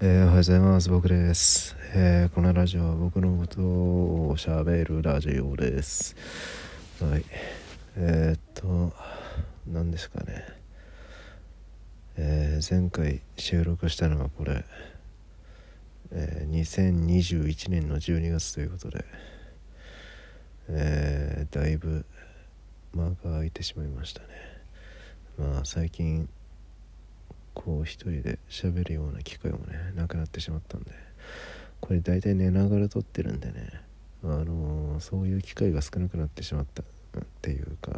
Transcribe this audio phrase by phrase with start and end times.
[0.00, 0.90] えー、おはようございます。
[0.90, 6.14] 僕です、えーこのラジオは僕のことをしゃべるラジオです。
[7.00, 7.24] はい。
[7.96, 8.92] えー、っと
[9.66, 10.44] 何ですかね。
[12.16, 14.64] え前回収録したのがこれ、
[16.12, 19.04] えー2021年の12月ということで
[20.68, 22.06] えだいぶ
[22.94, 24.28] 間が空いてしまいましたね。
[25.36, 26.28] まあ最近
[27.58, 30.92] こう一人で喋るような機会もねなくなってしまったんで。
[31.80, 33.70] これ大体寝ながら撮ってるんでね。
[34.24, 36.82] あのーそういう機会が少なくなってしまった。
[36.82, 37.92] っていうか。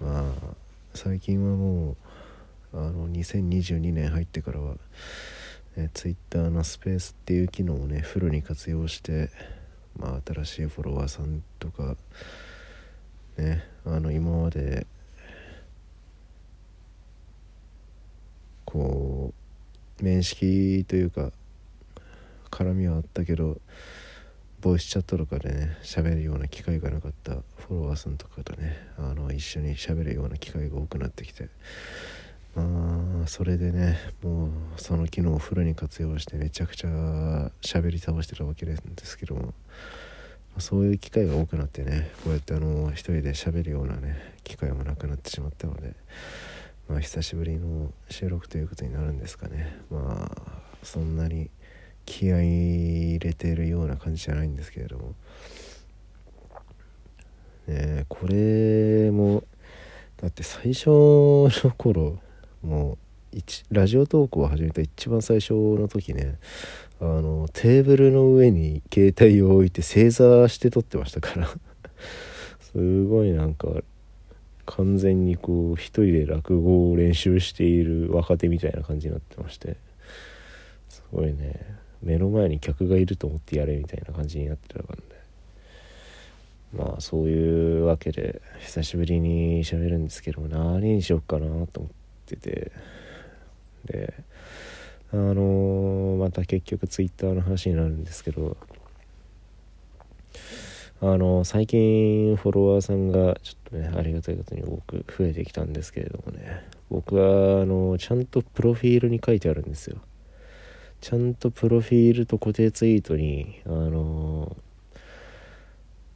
[0.00, 0.56] まあ
[0.94, 1.96] 最近はもう
[2.72, 4.76] あの2022年入ってからは、
[5.76, 9.30] ね、Twitter のスペースっていう機能をねフルに活用して
[9.96, 11.96] まあ新しいフォロワーさんとか
[13.36, 14.86] ねあの今まで
[18.72, 19.34] こ
[20.00, 21.30] う面識というか
[22.50, 23.60] 絡みはあったけど
[24.62, 31.48] ボイスチャットとかでね喋るような機会がなかったフォロワーさんとかとねあの一緒に喋るような機会が多くなってきて
[32.54, 36.88] まあそれでねもうその機能をフルに活用してめちゃくちゃ
[37.60, 39.52] 喋り倒してたわけなんですけども
[40.58, 45.94] そういう機会が多くなってねこうやってあの一人で喋るようなね機会もなくなってしまったので
[46.92, 49.78] まあ久しぶりの収録ということになるんですかね。
[49.90, 51.48] まあそんなに
[52.04, 52.46] 気合い
[53.14, 55.14] 入れてるような感じじゃないんですけれども。
[57.66, 59.42] ねこれも
[60.20, 62.18] だって最初の頃
[62.60, 62.98] も
[63.32, 63.38] う
[63.70, 66.38] ラジオ投稿を始めた一番最初の時ね
[67.00, 71.48] あのテーブルの上に携帯を置いて正座して撮ってましたから。
[72.60, 73.68] すごいなんか
[74.66, 79.76] 完全にこう一人で落語を練習している若手みたいな感じになってまして。
[80.88, 81.82] すごいね。
[82.02, 85.02] 目の前に客がいると思ってやれみたいな感じになってたからね
[86.76, 91.92] まあそういうわけで久しぶりに喋るんですけど何にしよっかなと思っ
[92.26, 92.72] てて。
[93.84, 94.14] で
[95.12, 98.56] あのーまた結局ツイッターの話になるんですけど
[101.04, 106.64] あの最近フォロワーさんがちょっとねありがたいことに多く増えてきたんですけれどもね。
[106.90, 109.96] 僕はあのちゃんとプロフィールに書いてあるんですよ。
[111.00, 114.56] ちゃんとプロフィールと固定ツイートにあの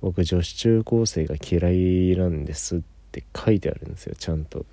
[0.00, 2.80] 僕女子中高生が嫌いなんですっ
[3.12, 4.14] て書いてあるんですよ。
[4.18, 4.64] ちゃんと。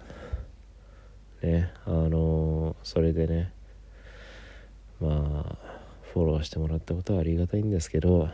[1.43, 3.51] ねあのそれでね
[5.01, 5.57] まあ
[6.13, 8.29] フォローしてもらったことはありがたいんですけど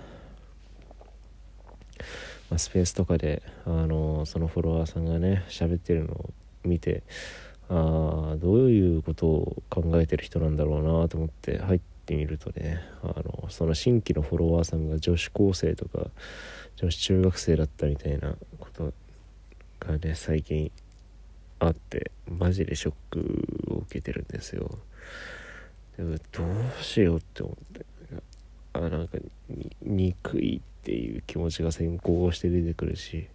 [2.49, 6.33] まあ、スペースとかで、あのそのフォロワーさんがね喋ってるのを
[6.63, 7.03] 見て
[7.69, 16.07] あどういうことを考えてる人なんだろうなと思って入ってみるとねあのその新規のフォロワーさんが女子高生とか
[16.75, 18.93] 女子中学生だったみたいなこと
[19.79, 20.71] がね最近
[21.59, 24.77] あってマジでショックを受けてるんですよ。
[25.95, 27.85] でもどうしようって思って。
[28.73, 29.19] あなんか
[29.83, 33.27] 憎いってていう気持ちが先行して出てくるし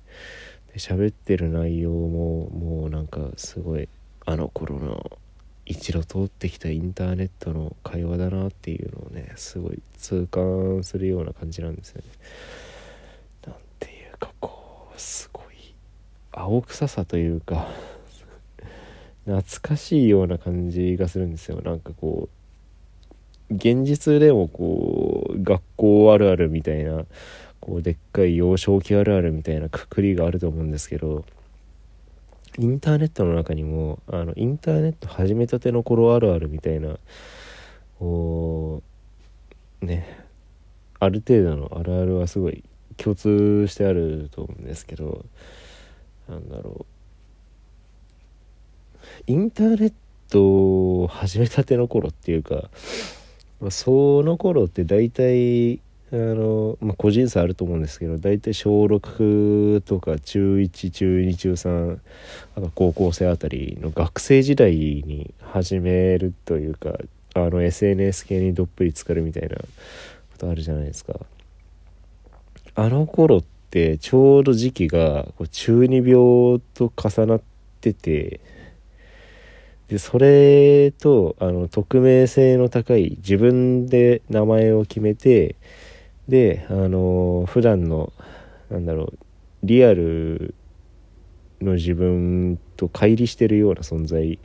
[0.73, 3.89] で喋ってる内容ももうなんかすごい
[4.27, 5.19] あの頃の
[5.65, 12.09] 一度通ってきたインターネットの会話だなっていうのをねすごい痛感するような感じなんですよね。
[13.47, 15.75] なんていうかこうすごい
[16.33, 17.69] 青臭さというか
[19.27, 22.39] 懐かしいような感じがするんですよなんかこう
[23.51, 27.05] 現実でもこう学校あるあるみたいな
[27.61, 31.25] こうでっかい幼少期あるあるみたいなくくりがあると思うんですけど
[32.59, 36.99] インターネットの中にもあのインターネット始めたての頃あるあるみたいな
[37.99, 38.83] こ
[39.83, 40.25] うね
[40.99, 42.65] ある程度のあるあるはすごい
[42.97, 45.25] 共通してあると思うんですけど
[46.29, 46.87] なんだろう。
[49.27, 49.93] インターネッ
[50.29, 52.71] トを始めたての頃っていうか
[53.61, 55.81] まあ、その頃って大体
[56.13, 61.99] あの、まあ、個人差あると思うんですけど大体小6とか中1中2中3
[62.57, 66.95] あと高校生あたりの学生時代に始めるというか
[67.35, 69.65] あの SNS 系にどっぷり浸かるみたいなこ
[70.39, 71.15] とあるじゃないですか。
[72.75, 77.41] あの頃ってちょうど時期がこう中二病と重なっ
[77.81, 78.41] てて
[79.89, 85.57] でそれとあの匿名性の高い自分で名前を決めて
[86.29, 88.13] であの普段の
[88.71, 89.19] なんだろう
[89.63, 90.55] リアル
[91.63, 94.39] の自分と乖離してるような存在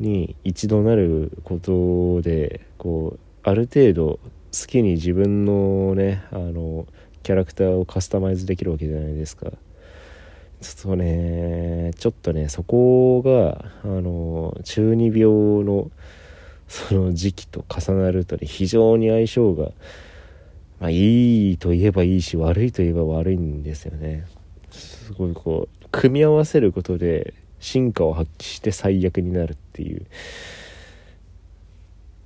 [0.00, 4.18] に一度なることでこうある程度
[4.52, 6.86] 好きに自分のねあの
[7.22, 9.52] キャラクターをカスタマイズできるわけじゃないですか。
[10.64, 11.92] ちょっとね。
[11.98, 15.26] ちょっとねそこがあの中二病
[15.62, 15.90] の
[16.68, 19.72] その時期と重なるとね非常に相性が、
[20.80, 24.26] まあ、いいと言えばいいし悪いと言えば悪いんですよね。
[24.70, 30.06] すごいこう組み合わせることで進化を発揮して最悪になるっていう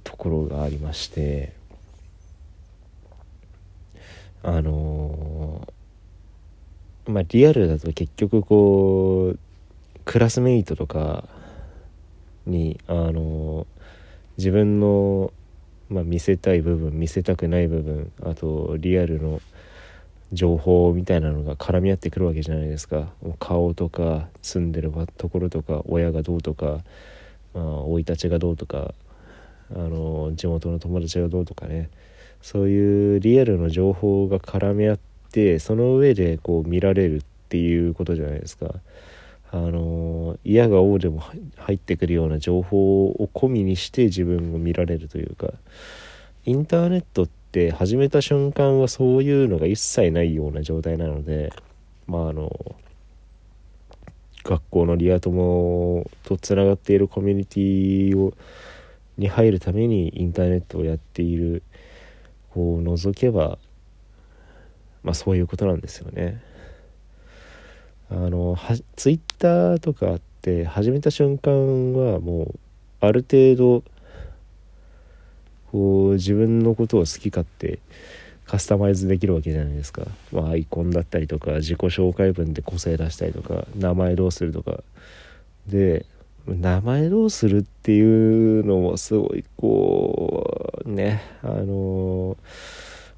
[0.05, 1.59] ところがありまして。
[4.41, 5.73] あのー、
[7.09, 9.39] まあリアルだと結局こう
[10.05, 11.25] クラスメイトとか
[12.47, 13.67] にあの、
[14.37, 15.33] 自分の、
[15.89, 19.41] まあ、見せたい部分見せたくない部分あとリアルの
[20.33, 23.09] 情報みたいなのが絡み合ってくるわけじゃないですか。
[23.39, 26.81] 顔とか住んでるところとか親がどうとか
[27.55, 28.95] 生、い立ちがどうとか
[29.75, 31.89] あの地元の友達がどうとかね。
[32.41, 35.08] そういうリアルの情報が絡み合って
[35.59, 38.75] その上でこう見られるっていうことじゃないですか。
[39.51, 41.23] あの嫌が王でも
[41.57, 45.53] 入ってくるような情報を込みにして自分を見られるというか
[46.45, 51.51] インターネットって始めた瞬間はそういうのが一切ないような状態なので
[52.07, 52.77] まああの
[54.45, 58.35] 学校のリア友とつながっているコミュニティを
[59.17, 61.63] に入るためにインターネットをやっている
[62.51, 63.59] こう覗けば
[65.03, 66.43] まあそういうことなんですよね。
[68.11, 72.59] あのはツイッターとかって始めた瞬間はもう
[73.01, 73.85] ある程度
[75.71, 77.79] こう自分のことを好き勝手
[78.47, 84.83] カスタマイズできるわけじゃないですか、まあ、アイコンだったりとか自己紹介文で個性出したりとか名前どうするとか
[85.67, 86.07] で
[86.47, 92.39] 名前どうするっていうのもすごいこうねあの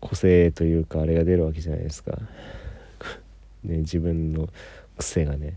[0.00, 2.18] 個性というかあれが出るわけじゃないですか、
[3.64, 4.48] ね、自分の
[4.98, 5.56] 癖がね。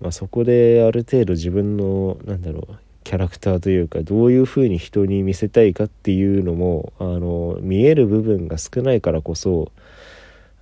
[0.00, 2.76] まあそこである程度自分のなんだろう
[3.08, 9.72] キャラクターというかどういうふうに人に見せたいかっていうのもあの見える部分が少ないからこそ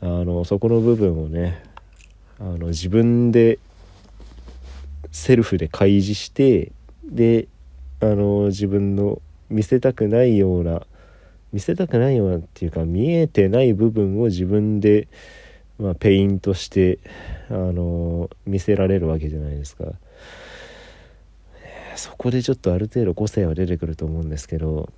[0.00, 1.62] あのそこの部分をね
[2.38, 3.58] あの自分で
[5.10, 6.70] セルフで開示して
[7.04, 7.48] で
[8.00, 10.82] あの自分の見せたくないような
[11.52, 15.08] 見せたくないようなっていうか見えてない部分を自分で、
[15.78, 16.98] まあ、ペイントして
[17.48, 19.84] あの見せられるわけじゃないですか。
[21.94, 24.90] そこでちょっとある程度個性は出てくると思うんですけど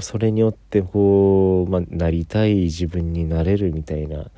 [0.00, 4.30] それによってこう、まあ、なりたい自分になれるみたいな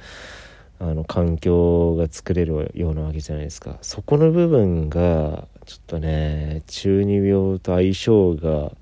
[0.78, 3.78] あの環境が作れるようなわけじゃないですか。
[3.80, 8.72] そこの部分がちょっとね中二病と相性が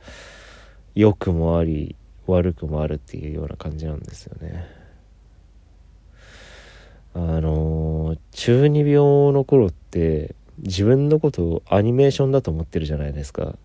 [0.95, 1.97] 良くもあり
[2.27, 4.67] 悪くもあるっていうような感じなんですよね。
[7.15, 13.57] あの中二病の頃って自分のことをアニメーションだと思ってるじゃないですか。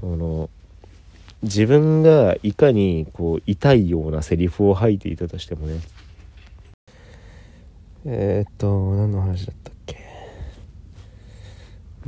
[0.00, 0.48] その
[1.42, 5.80] 自分がいかにこう痛いようなセリフを吐いていたとしてもね。
[8.04, 9.77] えー、っと何の話だったっけ？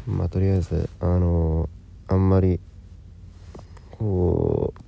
[0.07, 1.69] まあとりあえずあの
[2.09, 2.61] あんまり
[3.93, 4.83] こう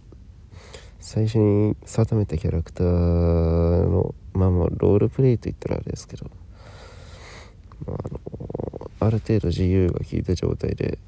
[1.01, 6.31] 最初に定めたキャラクターのまあまあロールプレイといったらあれですけど、
[7.87, 10.99] まあ、あのある程度自由が利いた状態で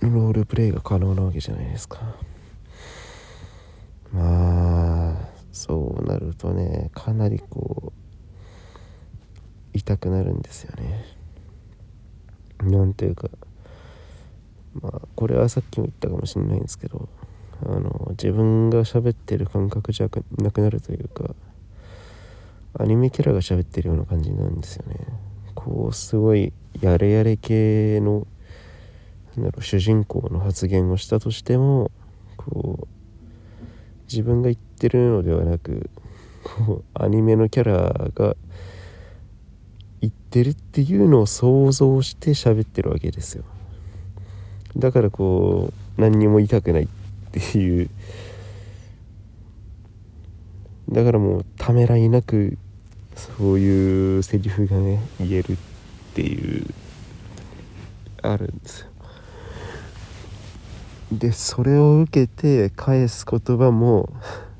[0.00, 2.00] ロールプレイが可能なわけじゃないですか。
[4.12, 7.92] まあそうなるとねかなりこう
[9.72, 11.04] 痛くなるんですよね。
[12.70, 13.28] なんていうか
[14.80, 17.08] まあこれはさっきも言ったかもしれないんですけど
[17.64, 21.34] あの自分が喋ってる感覚じゃなくなるというか
[22.78, 24.96] アニメキャラが喋ってるような感じなんですよね。
[25.54, 28.26] こうすごいやれやれ系の
[29.36, 31.90] なんだろう主人公の発言をしたとしても
[32.36, 32.88] こう
[34.10, 35.88] 自分が言ってるのではなく
[36.42, 38.36] こうアニメのキャラが
[40.04, 43.44] 言ってるっていうのを想像して喋ってるわけですよ。
[44.76, 46.88] だからこう何にも言いたくないっ
[47.32, 47.88] ていう。
[50.90, 52.58] だからもうためらいなく
[53.14, 55.56] そういうセリフがね言えるっ
[56.14, 56.66] ていう。
[58.22, 58.88] あるんですよ。
[61.12, 64.12] でそれを受けて返す言葉も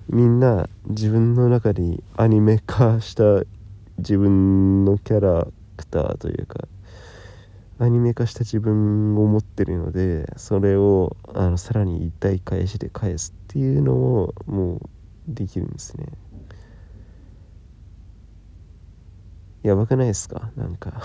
[0.09, 3.23] みんな自分の中にアニメ化した
[3.99, 5.47] 自分のキャラ
[5.77, 6.67] クターというか
[7.79, 14.81] アニメ化した自分を持ってるのでそれをあのさらに一体返しで返すっていうのをもう
[15.29, 16.07] できるんですね。
[19.63, 20.51] やばくないですか？
[20.57, 21.03] なんか。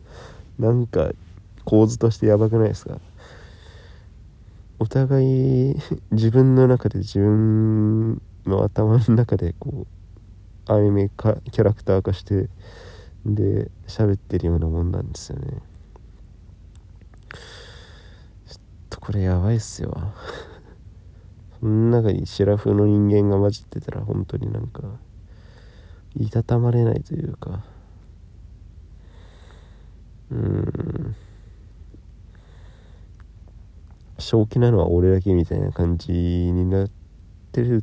[0.58, 1.10] なんか
[1.64, 2.98] 構図としてやばくないですか？
[4.78, 5.76] お互い
[6.12, 9.86] 自分の中で自分の頭の中でこう
[10.68, 12.48] アニメかキャラクター化して
[13.24, 15.62] で喋ってるようなもんなんですよね。
[18.46, 19.96] ちょっとこれやばいっすよ。
[21.60, 24.82] その中にシラフの人間が混じってたら本当になんか
[26.16, 27.64] いたたまれないというか。
[30.30, 31.16] うん。
[34.18, 36.90] 正気なのは俺だけみたいな感じになっ
[37.52, 37.82] てるっ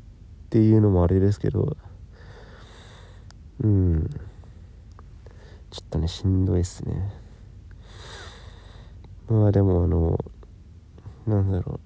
[0.49, 1.77] ていうのもあれですけど
[3.63, 4.09] うん。
[5.71, 7.11] ちょっとねしんどいっすね。
[9.27, 10.23] まあでもあの
[11.25, 11.79] なんだろう。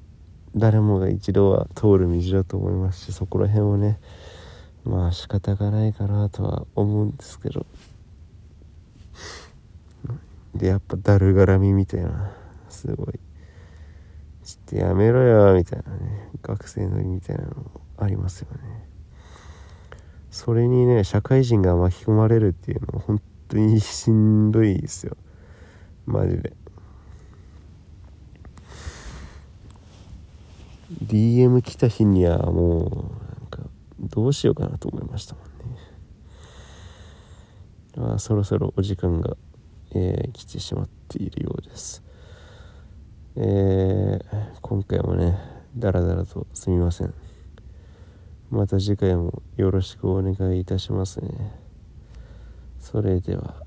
[0.59, 3.99] 誰もが一度は通る道だと思いますしそこら辺はね
[4.83, 7.65] まあ仕方がないかなとは思うんですけど。
[10.55, 12.31] でやっぱだるがらみみたいな。
[12.69, 13.19] すごい。
[14.43, 16.29] ちょっとやめろよみたいなね。
[16.41, 18.87] 学生乗りみたいなのもありますよね。
[20.37, 25.17] それにね社会人が巻き込まれるっていうのは本当にしんどいですよ。
[26.05, 26.53] マジで。
[31.05, 32.83] DM 来た日にはもう
[33.39, 33.63] なんか
[33.99, 35.45] どうしようかなと思いましたもん
[38.05, 38.13] ね。
[38.13, 39.35] あそろそろお時間が、
[39.95, 42.03] えー、来てしまっているようです。
[43.35, 44.21] えー、
[44.61, 45.35] 今回もね
[45.75, 47.26] ダラダラとすみません。
[48.49, 51.29] また次回もよろしくお願いいたしますね。
[52.79, 53.66] それでは。